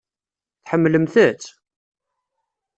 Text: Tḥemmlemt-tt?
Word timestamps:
Tḥemmlemt-tt? 0.63 1.45